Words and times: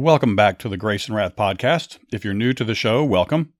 Welcome 0.00 0.34
back 0.34 0.58
to 0.60 0.68
the 0.70 0.78
Grace 0.78 1.08
and 1.08 1.14
Wrath 1.14 1.36
podcast. 1.36 1.98
If 2.10 2.24
you're 2.24 2.32
new 2.32 2.54
to 2.54 2.64
the 2.64 2.74
show, 2.74 3.04
welcome. 3.04 3.52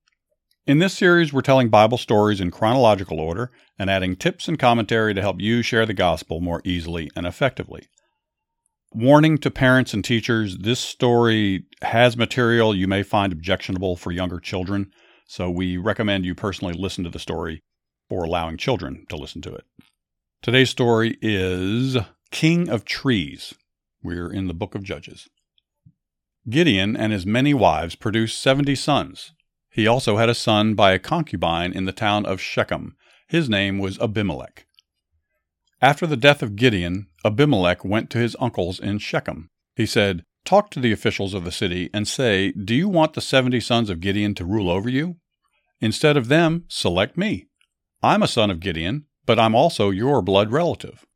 In 0.66 0.79
this 0.79 0.95
series, 0.95 1.35
we're 1.35 1.43
telling 1.43 1.69
Bible 1.69 1.99
stories 1.99 2.41
in 2.41 2.51
chronological 2.51 3.21
order 3.21 3.53
and 3.79 3.91
adding 3.91 4.16
tips 4.16 4.49
and 4.49 4.59
commentary 4.59 5.13
to 5.13 5.21
help 5.21 5.39
you 5.39 5.61
share 5.61 5.85
the 5.85 5.93
gospel 5.93 6.41
more 6.41 6.63
easily 6.65 7.11
and 7.15 7.27
effectively. 7.27 7.89
Warning 8.95 9.37
to 9.37 9.51
parents 9.51 9.93
and 9.93 10.03
teachers 10.03 10.57
this 10.57 10.80
story 10.80 11.66
has 11.83 12.16
material 12.16 12.75
you 12.75 12.88
may 12.88 13.02
find 13.02 13.35
objectionable 13.35 13.97
for 13.97 14.11
younger 14.11 14.41
children, 14.41 14.91
so 15.27 15.51
we 15.51 15.77
recommend 15.77 16.25
you 16.25 16.35
personally 16.35 16.73
listen 16.73 17.05
to 17.05 17.11
the 17.11 17.19
story 17.19 17.61
or 18.09 18.25
allowing 18.25 18.57
children 18.57 19.05
to 19.11 19.16
listen 19.16 19.43
to 19.43 19.55
it. 19.55 19.65
Today's 20.41 20.71
story 20.71 21.19
is 21.21 21.99
King 22.30 22.71
of 22.71 22.87
Trees. 22.87 23.52
We're 24.02 24.32
in 24.32 24.49
the 24.49 24.54
book 24.54 24.75
of 24.75 24.82
Judges. 24.82 25.29
Gideon 26.49 26.96
and 26.96 27.13
his 27.13 27.27
many 27.27 27.52
wives 27.52 27.95
produced 27.95 28.41
seventy 28.41 28.74
sons. 28.74 29.33
He 29.71 29.87
also 29.87 30.16
had 30.16 30.29
a 30.29 30.35
son 30.35 30.74
by 30.74 30.93
a 30.93 30.99
concubine 30.99 31.73
in 31.73 31.85
the 31.85 31.93
town 31.93 32.24
of 32.24 32.41
Shechem. 32.41 32.97
His 33.29 33.49
name 33.49 33.79
was 33.79 33.99
Abimelech. 34.01 34.66
After 35.82 36.07
the 36.07 36.16
death 36.16 36.43
of 36.43 36.57
Gideon, 36.57 37.07
Abimelech 37.24 37.85
went 37.85 38.10
to 38.10 38.19
his 38.19 38.37
uncles 38.41 38.80
in 38.80 38.99
Shechem. 38.99 39.51
He 39.77 39.87
said, 39.87 40.24
Talk 40.45 40.71
to 40.71 40.80
the 40.80 40.93
officials 40.93 41.35
of 41.35 41.45
the 41.45 41.52
city 41.52 41.91
and 41.93 42.09
say, 42.09 42.52
Do 42.52 42.75
you 42.75 42.88
want 42.88 43.13
the 43.13 43.21
seventy 43.21 43.60
sons 43.60 43.91
of 43.91 44.01
Gideon 44.01 44.35
to 44.37 44.45
rule 44.45 44.71
over 44.71 44.88
you? 44.88 45.16
Instead 45.80 46.16
of 46.16 46.29
them, 46.29 46.65
select 46.69 47.16
me. 47.16 47.47
I'm 48.02 48.23
a 48.23 48.29
son 48.29 48.51
of 48.51 48.60
Gideon, 48.60 49.04
but 49.27 49.38
I'm 49.38 49.54
also 49.54 49.91
your 49.91 50.23
blood 50.23 50.51
relative. 50.51 51.07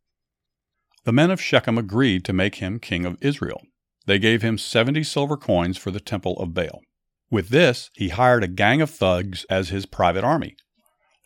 The 1.04 1.12
men 1.12 1.30
of 1.30 1.40
Shechem 1.40 1.78
agreed 1.78 2.24
to 2.26 2.32
make 2.32 2.56
him 2.56 2.78
king 2.78 3.04
of 3.04 3.18
Israel. 3.20 3.62
They 4.06 4.18
gave 4.18 4.42
him 4.42 4.58
70 4.58 5.02
silver 5.04 5.36
coins 5.36 5.78
for 5.78 5.90
the 5.90 6.00
temple 6.00 6.36
of 6.38 6.54
Baal. 6.54 6.82
With 7.30 7.48
this, 7.48 7.90
he 7.94 8.10
hired 8.10 8.44
a 8.44 8.48
gang 8.48 8.80
of 8.80 8.90
thugs 8.90 9.44
as 9.48 9.70
his 9.70 9.86
private 9.86 10.24
army. 10.24 10.56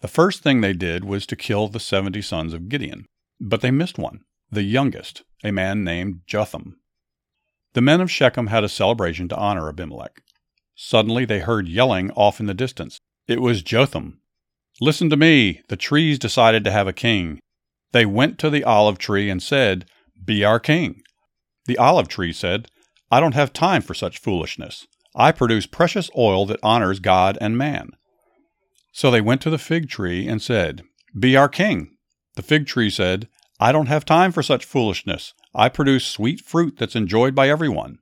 The 0.01 0.09
first 0.09 0.43
thing 0.43 0.61
they 0.61 0.73
did 0.73 1.05
was 1.05 1.27
to 1.27 1.37
kill 1.37 1.69
the 1.69 1.81
70 1.81 2.23
sons 2.23 2.55
of 2.55 2.69
Gideon, 2.69 3.05
but 3.41 3.61
they 3.61 3.73
missed 3.73 3.99
one, 3.99 4.21
the 4.51 4.63
youngest, 4.63 5.25
a 5.43 5.51
man 5.51 5.83
named 5.83 6.21
Jotham. 6.27 6.79
The 7.75 7.81
men 7.81 8.01
of 8.01 8.11
Shechem 8.11 8.47
had 8.47 8.65
a 8.65 8.69
celebration 8.69 9.29
to 9.29 9.37
honor 9.37 9.69
Abimelech. 9.69 10.23
Suddenly 10.75 11.25
they 11.25 11.41
heard 11.41 11.69
yelling 11.69 12.13
off 12.13 12.39
in 12.39 12.47
the 12.47 12.55
distance. 12.55 12.99
It 13.27 13.41
was 13.41 13.63
Jotham. 13.63 14.21
Listen 14.81 15.11
to 15.11 15.17
me, 15.17 15.63
the 15.69 15.77
trees 15.77 16.19
decided 16.19 16.63
to 16.65 16.71
have 16.71 16.87
a 16.87 16.93
king. 16.93 17.41
They 17.93 18.07
went 18.07 18.39
to 18.39 18.51
the 18.51 18.63
olive 18.63 18.99
tree 18.99 19.29
and 19.29 19.43
said, 19.43 19.87
Be 20.25 20.45
our 20.45 20.61
king. 20.61 21.03
The 21.69 21.77
olive 21.77 22.09
tree 22.09 22.33
said, 22.33 22.71
I 23.11 23.21
don't 23.21 23.35
have 23.35 23.53
time 23.53 23.83
for 23.83 23.93
such 23.93 24.19
foolishness. 24.19 24.87
I 25.15 25.33
produce 25.33 25.67
precious 25.67 26.11
oil 26.17 26.47
that 26.47 26.61
honors 26.63 26.99
God 26.99 27.37
and 27.43 27.59
man. 27.59 27.91
So 28.91 29.11
they 29.11 29.21
went 29.21 29.43
to 29.43 29.51
the 29.51 29.59
fig 29.59 29.91
tree 29.91 30.27
and 30.27 30.41
said, 30.41 30.83
Be 31.17 31.37
our 31.37 31.49
king. 31.49 31.91
The 32.37 32.43
fig 32.43 32.67
tree 32.67 32.89
said, 32.89 33.29
I 33.61 33.71
don't 33.71 33.89
have 33.89 34.07
time 34.07 34.33
for 34.33 34.43
such 34.43 34.65
foolishness. 34.65 35.35
I 35.55 35.69
produce 35.69 36.07
sweet 36.07 36.41
fruit 36.41 36.79
that's 36.79 36.97
enjoyed 36.97 37.35
by 37.35 37.51
everyone. 37.51 37.99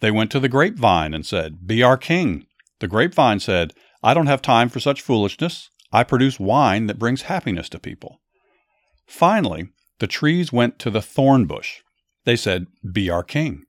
They 0.00 0.10
went 0.10 0.30
to 0.30 0.40
the 0.40 0.48
grapevine 0.48 1.12
and 1.12 1.26
said, 1.26 1.66
Be 1.66 1.82
our 1.82 1.98
king. 1.98 2.46
The 2.78 2.88
grapevine 2.88 3.40
said, 3.40 3.74
I 4.02 4.14
don't 4.14 4.26
have 4.26 4.40
time 4.40 4.70
for 4.70 4.80
such 4.80 5.02
foolishness. 5.02 5.68
I 5.92 6.02
produce 6.02 6.40
wine 6.40 6.86
that 6.86 6.98
brings 6.98 7.22
happiness 7.22 7.68
to 7.70 7.78
people. 7.78 8.22
Finally, 9.06 9.68
the 9.98 10.06
trees 10.06 10.50
went 10.50 10.78
to 10.78 10.88
the 10.88 11.02
thorn 11.02 11.44
bush. 11.44 11.82
They 12.24 12.36
said, 12.36 12.66
Be 12.92 13.10
our 13.10 13.24
king. 13.24 13.64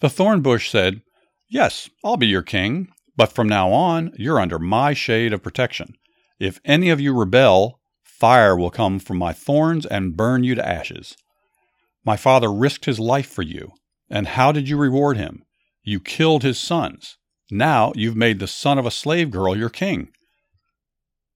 The 0.00 0.10
thorn 0.10 0.40
bush 0.40 0.70
said, 0.70 1.02
Yes, 1.48 1.88
I'll 2.04 2.16
be 2.16 2.26
your 2.26 2.42
king, 2.42 2.88
but 3.16 3.32
from 3.32 3.48
now 3.48 3.72
on, 3.72 4.12
you're 4.16 4.40
under 4.40 4.58
my 4.58 4.94
shade 4.94 5.32
of 5.32 5.42
protection. 5.42 5.94
If 6.40 6.60
any 6.64 6.90
of 6.90 7.00
you 7.00 7.14
rebel, 7.14 7.80
fire 8.02 8.56
will 8.56 8.70
come 8.70 8.98
from 8.98 9.18
my 9.18 9.32
thorns 9.32 9.84
and 9.86 10.16
burn 10.16 10.44
you 10.44 10.54
to 10.54 10.66
ashes. 10.66 11.16
My 12.04 12.16
father 12.16 12.52
risked 12.52 12.86
his 12.86 12.98
life 12.98 13.28
for 13.28 13.42
you. 13.42 13.72
And 14.10 14.28
how 14.28 14.52
did 14.52 14.68
you 14.68 14.76
reward 14.76 15.16
him? 15.16 15.42
You 15.82 16.00
killed 16.00 16.42
his 16.42 16.58
sons. 16.58 17.16
Now 17.50 17.92
you've 17.94 18.16
made 18.16 18.38
the 18.38 18.46
son 18.46 18.78
of 18.78 18.86
a 18.86 18.90
slave 18.90 19.30
girl 19.30 19.56
your 19.56 19.70
king. 19.70 20.08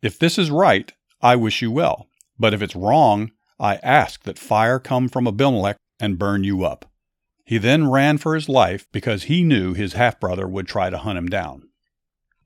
If 0.03 0.19
this 0.19 0.39
is 0.39 0.51
right, 0.51 0.93
I 1.21 1.37
wish 1.37 1.63
you 1.63 1.71
well. 1.71 2.07
But 2.39 2.53
if 2.53 2.63
it's 2.63 2.77
wrong, 2.77 3.31
I 3.59 3.77
ask 3.77 4.25
that 4.25 4.39
fire 4.39 4.79
come 4.79 5.09
from 5.09 5.27
Abimelech 5.27 5.77
and 6.01 6.19
burn 6.19 6.45
you 6.45 6.65
up. 6.65 6.91
He 7.45 7.59
then 7.59 7.91
ran 7.91 8.19
for 8.19 8.35
his 8.35 8.49
life 8.49 8.87
because 8.93 9.25
he 9.25 9.45
knew 9.45 9.73
his 9.73 9.93
half 9.93 10.19
brother 10.19 10.49
would 10.49 10.67
try 10.67 10.91
to 10.91 10.99
hunt 10.99 11.19
him 11.19 11.29
down. 11.29 11.69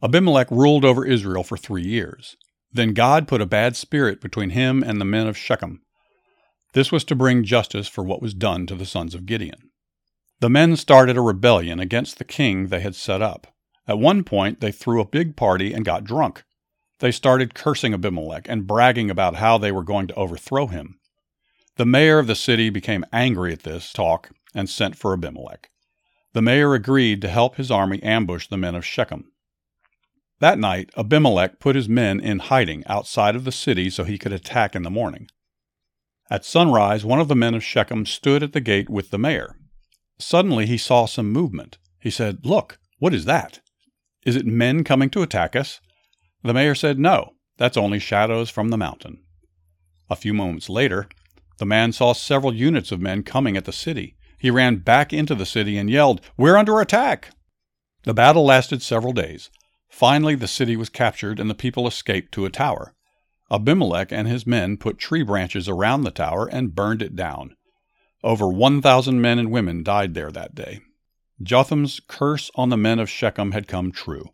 Abimelech 0.02 0.50
ruled 0.50 0.84
over 0.84 1.06
Israel 1.06 1.42
for 1.42 1.56
three 1.56 1.82
years. 1.82 2.36
Then 2.72 2.94
God 2.94 3.26
put 3.26 3.40
a 3.40 3.46
bad 3.46 3.76
spirit 3.76 4.20
between 4.20 4.50
him 4.50 4.82
and 4.82 5.00
the 5.00 5.04
men 5.04 5.26
of 5.26 5.36
Shechem. 5.36 5.82
This 6.72 6.92
was 6.92 7.02
to 7.04 7.16
bring 7.16 7.44
justice 7.44 7.88
for 7.88 8.04
what 8.04 8.22
was 8.22 8.34
done 8.34 8.66
to 8.66 8.74
the 8.74 8.86
sons 8.86 9.14
of 9.14 9.26
Gideon. 9.26 9.70
The 10.40 10.50
men 10.50 10.76
started 10.76 11.16
a 11.16 11.20
rebellion 11.20 11.80
against 11.80 12.18
the 12.18 12.24
king 12.24 12.68
they 12.68 12.80
had 12.80 12.94
set 12.94 13.20
up. 13.20 13.48
At 13.88 13.98
one 13.98 14.22
point, 14.22 14.60
they 14.60 14.70
threw 14.70 15.00
a 15.00 15.04
big 15.04 15.34
party 15.36 15.72
and 15.72 15.84
got 15.84 16.04
drunk. 16.04 16.44
They 17.00 17.10
started 17.10 17.54
cursing 17.54 17.92
Abimelech 17.92 18.48
and 18.48 18.66
bragging 18.66 19.10
about 19.10 19.36
how 19.36 19.58
they 19.58 19.72
were 19.72 19.82
going 19.82 20.06
to 20.06 20.14
overthrow 20.14 20.68
him. 20.68 20.99
The 21.76 21.86
mayor 21.86 22.18
of 22.18 22.26
the 22.26 22.34
city 22.34 22.70
became 22.70 23.04
angry 23.12 23.52
at 23.52 23.62
this 23.62 23.92
talk 23.92 24.30
and 24.54 24.68
sent 24.68 24.96
for 24.96 25.12
Abimelech. 25.12 25.70
The 26.32 26.42
mayor 26.42 26.74
agreed 26.74 27.20
to 27.22 27.28
help 27.28 27.56
his 27.56 27.70
army 27.70 28.02
ambush 28.02 28.46
the 28.48 28.56
men 28.56 28.74
of 28.74 28.84
Shechem. 28.84 29.30
That 30.40 30.58
night, 30.58 30.90
Abimelech 30.96 31.58
put 31.58 31.76
his 31.76 31.88
men 31.88 32.18
in 32.18 32.38
hiding 32.38 32.84
outside 32.86 33.36
of 33.36 33.44
the 33.44 33.52
city 33.52 33.90
so 33.90 34.04
he 34.04 34.18
could 34.18 34.32
attack 34.32 34.74
in 34.74 34.82
the 34.82 34.90
morning. 34.90 35.28
At 36.30 36.44
sunrise, 36.44 37.04
one 37.04 37.20
of 37.20 37.28
the 37.28 37.34
men 37.34 37.54
of 37.54 37.64
Shechem 37.64 38.06
stood 38.06 38.42
at 38.42 38.52
the 38.52 38.60
gate 38.60 38.88
with 38.88 39.10
the 39.10 39.18
mayor. 39.18 39.56
Suddenly, 40.18 40.66
he 40.66 40.78
saw 40.78 41.06
some 41.06 41.30
movement. 41.30 41.78
He 41.98 42.10
said, 42.10 42.46
Look, 42.46 42.78
what 42.98 43.12
is 43.12 43.24
that? 43.24 43.60
Is 44.24 44.36
it 44.36 44.46
men 44.46 44.84
coming 44.84 45.10
to 45.10 45.22
attack 45.22 45.56
us? 45.56 45.80
The 46.42 46.54
mayor 46.54 46.74
said, 46.74 46.98
No, 46.98 47.34
that's 47.58 47.76
only 47.76 47.98
shadows 47.98 48.48
from 48.48 48.68
the 48.68 48.78
mountain. 48.78 49.22
A 50.08 50.16
few 50.16 50.32
moments 50.32 50.68
later, 50.68 51.08
the 51.60 51.66
man 51.66 51.92
saw 51.92 52.14
several 52.14 52.54
units 52.54 52.90
of 52.90 53.02
men 53.02 53.22
coming 53.22 53.54
at 53.54 53.66
the 53.66 53.72
city. 53.72 54.16
He 54.38 54.50
ran 54.50 54.76
back 54.76 55.12
into 55.12 55.34
the 55.34 55.44
city 55.44 55.76
and 55.76 55.90
yelled, 55.90 56.22
We're 56.38 56.56
under 56.56 56.80
attack! 56.80 57.32
The 58.04 58.14
battle 58.14 58.46
lasted 58.46 58.80
several 58.80 59.12
days. 59.12 59.50
Finally, 59.90 60.36
the 60.36 60.48
city 60.48 60.74
was 60.74 60.88
captured 60.88 61.38
and 61.38 61.50
the 61.50 61.54
people 61.54 61.86
escaped 61.86 62.32
to 62.32 62.46
a 62.46 62.50
tower. 62.50 62.94
Abimelech 63.50 64.10
and 64.10 64.26
his 64.26 64.46
men 64.46 64.78
put 64.78 64.98
tree 64.98 65.22
branches 65.22 65.68
around 65.68 66.04
the 66.04 66.10
tower 66.10 66.48
and 66.50 66.74
burned 66.74 67.02
it 67.02 67.14
down. 67.14 67.54
Over 68.24 68.48
1,000 68.48 69.20
men 69.20 69.38
and 69.38 69.50
women 69.50 69.82
died 69.82 70.14
there 70.14 70.32
that 70.32 70.54
day. 70.54 70.80
Jotham's 71.42 72.00
curse 72.08 72.50
on 72.54 72.70
the 72.70 72.78
men 72.78 72.98
of 72.98 73.10
Shechem 73.10 73.52
had 73.52 73.68
come 73.68 73.92
true. 73.92 74.30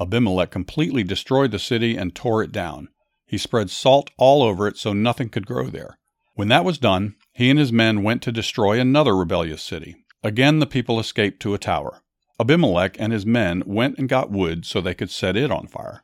Abimelech 0.00 0.50
completely 0.50 1.04
destroyed 1.04 1.52
the 1.52 1.60
city 1.60 1.96
and 1.96 2.12
tore 2.12 2.42
it 2.42 2.50
down. 2.50 2.88
He 3.24 3.38
spread 3.38 3.70
salt 3.70 4.10
all 4.18 4.42
over 4.42 4.66
it 4.66 4.76
so 4.76 4.92
nothing 4.92 5.28
could 5.28 5.46
grow 5.46 5.68
there. 5.68 5.99
When 6.40 6.48
that 6.48 6.64
was 6.64 6.78
done, 6.78 7.16
he 7.34 7.50
and 7.50 7.58
his 7.58 7.70
men 7.70 8.02
went 8.02 8.22
to 8.22 8.32
destroy 8.32 8.80
another 8.80 9.14
rebellious 9.14 9.62
city. 9.62 10.06
Again, 10.22 10.58
the 10.58 10.66
people 10.66 10.98
escaped 10.98 11.38
to 11.40 11.52
a 11.52 11.58
tower. 11.58 12.00
Abimelech 12.40 12.96
and 12.98 13.12
his 13.12 13.26
men 13.26 13.62
went 13.66 13.98
and 13.98 14.08
got 14.08 14.30
wood 14.30 14.64
so 14.64 14.80
they 14.80 14.94
could 14.94 15.10
set 15.10 15.36
it 15.36 15.50
on 15.50 15.66
fire. 15.66 16.02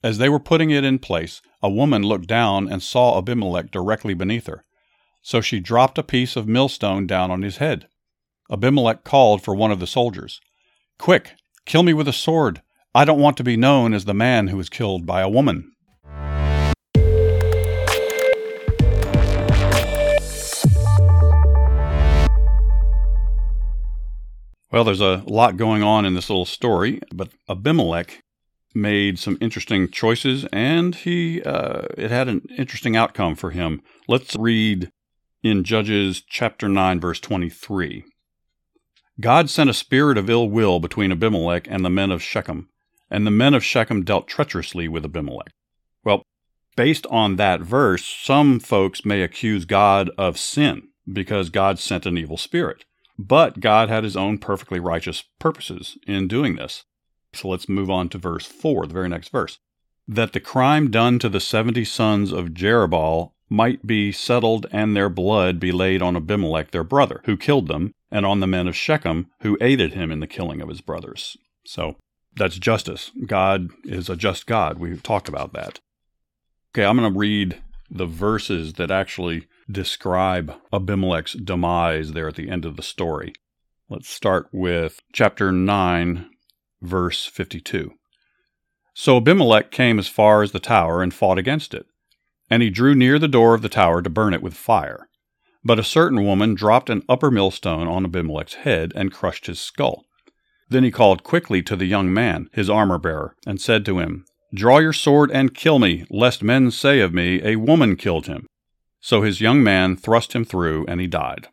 As 0.00 0.18
they 0.18 0.28
were 0.28 0.38
putting 0.38 0.70
it 0.70 0.84
in 0.84 1.00
place, 1.00 1.42
a 1.60 1.68
woman 1.68 2.04
looked 2.04 2.28
down 2.28 2.70
and 2.70 2.80
saw 2.80 3.18
Abimelech 3.18 3.72
directly 3.72 4.14
beneath 4.14 4.46
her. 4.46 4.64
So 5.22 5.40
she 5.40 5.58
dropped 5.58 5.98
a 5.98 6.04
piece 6.04 6.36
of 6.36 6.46
millstone 6.46 7.08
down 7.08 7.32
on 7.32 7.42
his 7.42 7.56
head. 7.56 7.88
Abimelech 8.52 9.02
called 9.02 9.42
for 9.42 9.56
one 9.56 9.72
of 9.72 9.80
the 9.80 9.88
soldiers. 9.88 10.40
Quick, 11.00 11.32
kill 11.66 11.82
me 11.82 11.92
with 11.92 12.06
a 12.06 12.12
sword. 12.12 12.62
I 12.94 13.04
don't 13.04 13.18
want 13.18 13.36
to 13.38 13.42
be 13.42 13.56
known 13.56 13.92
as 13.92 14.04
the 14.04 14.14
man 14.14 14.46
who 14.46 14.56
was 14.56 14.68
killed 14.68 15.04
by 15.04 15.20
a 15.20 15.28
woman. 15.28 15.72
Well, 24.78 24.84
there's 24.84 25.00
a 25.00 25.24
lot 25.26 25.56
going 25.56 25.82
on 25.82 26.04
in 26.04 26.14
this 26.14 26.30
little 26.30 26.44
story, 26.44 27.00
but 27.12 27.30
Abimelech 27.48 28.22
made 28.76 29.18
some 29.18 29.36
interesting 29.40 29.90
choices, 29.90 30.46
and 30.52 30.94
he 30.94 31.42
uh, 31.42 31.86
it 31.96 32.12
had 32.12 32.28
an 32.28 32.42
interesting 32.56 32.94
outcome 32.94 33.34
for 33.34 33.50
him. 33.50 33.82
Let's 34.06 34.36
read 34.36 34.92
in 35.42 35.64
Judges 35.64 36.20
chapter 36.20 36.68
9, 36.68 37.00
verse 37.00 37.18
23. 37.18 38.04
God 39.20 39.50
sent 39.50 39.68
a 39.68 39.74
spirit 39.74 40.16
of 40.16 40.30
ill 40.30 40.48
will 40.48 40.78
between 40.78 41.10
Abimelech 41.10 41.66
and 41.68 41.84
the 41.84 41.90
men 41.90 42.12
of 42.12 42.22
Shechem, 42.22 42.68
and 43.10 43.26
the 43.26 43.32
men 43.32 43.54
of 43.54 43.64
Shechem 43.64 44.04
dealt 44.04 44.28
treacherously 44.28 44.86
with 44.86 45.04
Abimelech. 45.04 45.50
Well, 46.04 46.22
based 46.76 47.04
on 47.10 47.34
that 47.34 47.62
verse, 47.62 48.04
some 48.04 48.60
folks 48.60 49.04
may 49.04 49.22
accuse 49.22 49.64
God 49.64 50.08
of 50.16 50.38
sin 50.38 50.90
because 51.12 51.50
God 51.50 51.80
sent 51.80 52.06
an 52.06 52.16
evil 52.16 52.36
spirit. 52.36 52.84
But 53.18 53.60
God 53.60 53.88
had 53.88 54.04
his 54.04 54.16
own 54.16 54.38
perfectly 54.38 54.78
righteous 54.78 55.24
purposes 55.38 55.98
in 56.06 56.28
doing 56.28 56.56
this. 56.56 56.84
So 57.34 57.48
let's 57.48 57.68
move 57.68 57.90
on 57.90 58.08
to 58.10 58.18
verse 58.18 58.46
4, 58.46 58.86
the 58.86 58.94
very 58.94 59.08
next 59.08 59.30
verse. 59.30 59.58
That 60.06 60.32
the 60.32 60.40
crime 60.40 60.90
done 60.90 61.18
to 61.18 61.28
the 61.28 61.40
seventy 61.40 61.84
sons 61.84 62.32
of 62.32 62.54
Jerubbaal 62.54 63.32
might 63.50 63.86
be 63.86 64.12
settled 64.12 64.66
and 64.72 64.96
their 64.96 65.08
blood 65.08 65.58
be 65.58 65.72
laid 65.72 66.00
on 66.00 66.16
Abimelech 66.16 66.70
their 66.70 66.84
brother, 66.84 67.20
who 67.24 67.36
killed 67.36 67.66
them, 67.68 67.92
and 68.10 68.24
on 68.24 68.40
the 68.40 68.46
men 68.46 68.68
of 68.68 68.76
Shechem, 68.76 69.26
who 69.40 69.58
aided 69.60 69.92
him 69.94 70.10
in 70.10 70.20
the 70.20 70.26
killing 70.26 70.60
of 70.60 70.68
his 70.68 70.80
brothers. 70.80 71.36
So 71.66 71.96
that's 72.36 72.58
justice. 72.58 73.10
God 73.26 73.70
is 73.84 74.08
a 74.08 74.16
just 74.16 74.46
God. 74.46 74.78
We've 74.78 75.02
talked 75.02 75.28
about 75.28 75.52
that. 75.54 75.80
Okay, 76.72 76.84
I'm 76.84 76.96
going 76.96 77.12
to 77.12 77.18
read 77.18 77.60
the 77.90 78.06
verses 78.06 78.74
that 78.74 78.90
actually 78.90 79.46
describe 79.70 80.54
Abimelech's 80.72 81.34
demise 81.34 82.12
there 82.12 82.28
at 82.28 82.36
the 82.36 82.48
end 82.48 82.64
of 82.64 82.76
the 82.76 82.82
story. 82.82 83.32
Let's 83.88 84.08
start 84.08 84.48
with 84.52 85.00
chapter 85.12 85.52
9, 85.52 86.30
verse 86.82 87.26
52. 87.26 87.92
So 88.94 89.16
Abimelech 89.16 89.70
came 89.70 89.98
as 89.98 90.08
far 90.08 90.42
as 90.42 90.52
the 90.52 90.60
tower 90.60 91.02
and 91.02 91.12
fought 91.12 91.38
against 91.38 91.74
it. 91.74 91.86
And 92.50 92.62
he 92.62 92.70
drew 92.70 92.94
near 92.94 93.18
the 93.18 93.28
door 93.28 93.54
of 93.54 93.62
the 93.62 93.68
tower 93.68 94.02
to 94.02 94.10
burn 94.10 94.34
it 94.34 94.42
with 94.42 94.54
fire. 94.54 95.08
But 95.64 95.78
a 95.78 95.84
certain 95.84 96.24
woman 96.24 96.54
dropped 96.54 96.88
an 96.88 97.02
upper 97.08 97.30
millstone 97.30 97.86
on 97.86 98.04
Abimelech's 98.04 98.54
head 98.54 98.92
and 98.96 99.12
crushed 99.12 99.46
his 99.46 99.60
skull. 99.60 100.04
Then 100.70 100.84
he 100.84 100.90
called 100.90 101.24
quickly 101.24 101.62
to 101.62 101.76
the 101.76 101.86
young 101.86 102.12
man, 102.12 102.48
his 102.52 102.70
armor 102.70 102.98
bearer, 102.98 103.36
and 103.46 103.60
said 103.60 103.84
to 103.86 103.98
him, 103.98 104.24
Draw 104.54 104.78
your 104.78 104.92
sword 104.92 105.30
and 105.30 105.54
kill 105.54 105.78
me, 105.78 106.06
lest 106.10 106.42
men 106.42 106.70
say 106.70 107.00
of 107.00 107.12
me, 107.12 107.40
A 107.44 107.56
woman 107.56 107.96
killed 107.96 108.26
him. 108.26 108.46
So 109.00 109.22
his 109.22 109.40
young 109.40 109.62
man 109.62 109.96
thrust 109.96 110.34
him 110.34 110.44
through, 110.44 110.86
and 110.86 111.00
he 111.00 111.06
died. 111.06 111.48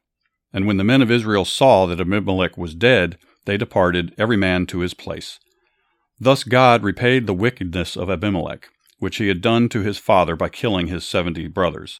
And 0.51 0.65
when 0.65 0.77
the 0.77 0.83
men 0.83 1.01
of 1.01 1.11
Israel 1.11 1.45
saw 1.45 1.85
that 1.85 1.99
Abimelech 1.99 2.57
was 2.57 2.75
dead, 2.75 3.17
they 3.45 3.57
departed, 3.57 4.13
every 4.17 4.37
man 4.37 4.65
to 4.67 4.79
his 4.79 4.93
place. 4.93 5.39
Thus 6.19 6.43
God 6.43 6.83
repaid 6.83 7.27
the 7.27 7.33
wickedness 7.33 7.95
of 7.95 8.09
Abimelech, 8.09 8.69
which 8.99 9.17
he 9.17 9.27
had 9.27 9.41
done 9.41 9.69
to 9.69 9.81
his 9.81 9.97
father 9.97 10.35
by 10.35 10.49
killing 10.49 10.87
his 10.87 11.05
seventy 11.05 11.47
brothers. 11.47 11.99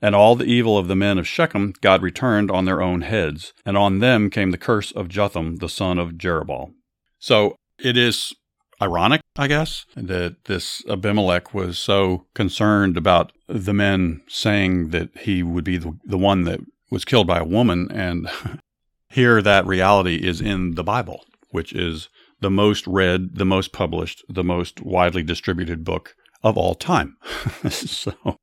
And 0.00 0.14
all 0.14 0.36
the 0.36 0.44
evil 0.44 0.78
of 0.78 0.88
the 0.88 0.96
men 0.96 1.18
of 1.18 1.26
Shechem 1.26 1.74
God 1.80 2.02
returned 2.02 2.50
on 2.50 2.64
their 2.64 2.80
own 2.80 3.00
heads, 3.00 3.52
and 3.64 3.76
on 3.76 3.98
them 3.98 4.30
came 4.30 4.50
the 4.50 4.58
curse 4.58 4.92
of 4.92 5.08
Jotham 5.08 5.56
the 5.56 5.68
son 5.68 5.98
of 5.98 6.12
Jerubbaal. 6.12 6.72
So 7.18 7.56
it 7.78 7.96
is 7.96 8.34
ironic, 8.80 9.20
I 9.36 9.46
guess, 9.46 9.86
that 9.96 10.44
this 10.44 10.84
Abimelech 10.88 11.54
was 11.54 11.78
so 11.78 12.26
concerned 12.34 12.96
about 12.96 13.32
the 13.48 13.74
men 13.74 14.22
saying 14.28 14.90
that 14.90 15.10
he 15.20 15.42
would 15.42 15.64
be 15.64 15.78
the, 15.78 15.96
the 16.04 16.18
one 16.18 16.44
that 16.44 16.60
was 16.90 17.04
killed 17.04 17.26
by 17.26 17.38
a 17.38 17.44
woman. 17.44 17.90
And 17.90 18.28
here 19.10 19.40
that 19.42 19.66
reality 19.66 20.16
is 20.16 20.40
in 20.40 20.74
the 20.74 20.84
Bible, 20.84 21.24
which 21.50 21.72
is 21.72 22.08
the 22.40 22.50
most 22.50 22.86
read, 22.86 23.36
the 23.36 23.46
most 23.46 23.72
published, 23.72 24.24
the 24.28 24.44
most 24.44 24.82
widely 24.82 25.22
distributed 25.22 25.84
book 25.84 26.14
of 26.42 26.56
all 26.56 26.74
time. 26.74 27.16
so 27.70 28.36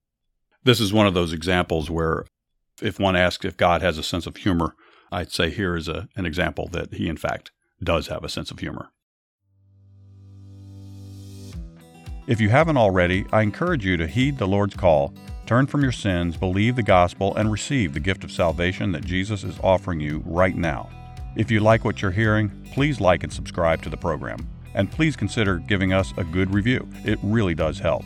this 0.63 0.80
is 0.80 0.91
one 0.91 1.07
of 1.07 1.13
those 1.13 1.33
examples 1.33 1.89
where 1.89 2.25
if 2.81 3.00
one 3.00 3.15
asks 3.15 3.45
if 3.45 3.56
God 3.56 3.81
has 3.81 3.97
a 3.97 4.03
sense 4.03 4.25
of 4.25 4.38
humor, 4.38 4.75
I'd 5.12 5.31
say 5.31 5.51
here 5.51 5.75
is 5.75 5.88
a, 5.88 6.07
an 6.15 6.25
example 6.25 6.68
that 6.69 6.94
he, 6.95 7.07
in 7.07 7.18
fact, 7.18 7.51
does 7.81 8.07
have 8.07 8.24
a 8.24 8.30
sense 8.30 8.50
of 8.50 8.59
humor. 8.59 8.89
If 12.25 12.40
you 12.40 12.48
haven't 12.48 12.78
already, 12.78 13.25
I 13.34 13.42
encourage 13.42 13.86
you 13.86 13.98
to 13.98 14.08
heed 14.08 14.38
the 14.38 14.48
Lord's 14.48 14.75
call, 14.75 15.14
turn 15.46 15.68
from 15.68 15.81
your 15.81 15.92
sins, 15.92 16.38
believe 16.38 16.78
the 16.78 16.84
gospel, 16.84 17.36
and 17.36 17.52
receive 17.52 17.94
the 17.94 18.00
gift 18.00 18.24
of 18.24 18.31
salvation 18.31 18.94
that 18.94 19.04
Jesus 19.04 19.44
is 19.44 19.60
offering 19.62 20.00
you 20.00 20.24
right 20.25 20.56
now. 20.56 20.90
If 21.36 21.52
you 21.52 21.60
like 21.60 21.84
what 21.84 22.02
you're 22.02 22.12
hearing, 22.12 22.50
please 22.72 23.02
like 23.02 23.24
and 23.24 23.34
subscribe 23.34 23.81
to 23.81 23.90
the 23.90 23.98
program. 23.98 24.48
And 24.74 24.90
please 24.90 25.18
consider 25.18 25.58
giving 25.58 25.92
us 25.92 26.14
a 26.16 26.24
good 26.24 26.54
review. 26.54 26.88
It 27.04 27.20
really 27.22 27.56
does 27.56 27.78
help. 27.78 28.06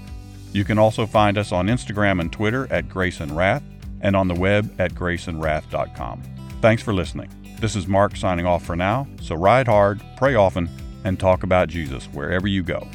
You 0.51 0.63
can 0.63 0.79
also 0.79 1.05
find 1.05 1.37
us 1.37 1.51
on 1.51 1.67
Instagram 1.67 2.19
and 2.19 2.33
Twitter 2.33 2.67
at 2.73 2.89
Grace 2.89 3.19
and 3.19 3.37
Wrath 3.37 3.63
and 4.01 4.15
on 4.15 4.27
the 4.27 4.33
web 4.33 4.73
at 4.79 4.93
graceandwrath.com. 4.93 6.23
Thanks 6.61 6.81
for 6.81 6.93
listening. 6.93 7.29
This 7.59 7.75
is 7.75 7.85
Mark 7.85 8.15
signing 8.15 8.47
off 8.47 8.65
for 8.65 8.75
now, 8.75 9.07
so 9.21 9.35
ride 9.35 9.67
hard, 9.67 10.01
pray 10.15 10.33
often, 10.33 10.69
and 11.03 11.19
talk 11.19 11.43
about 11.43 11.69
Jesus 11.69 12.05
wherever 12.05 12.47
you 12.47 12.63
go. 12.63 12.87